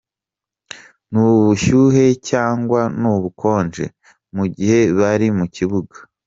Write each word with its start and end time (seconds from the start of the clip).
n’ubushyuhe 1.11 2.05
cyangwa 2.29 2.81
n’ubukonje 2.99 3.85
mu 4.35 4.45
gihe 4.55 4.79
bari 4.99 5.27
mu 5.37 5.45
kibuga. 5.55 5.95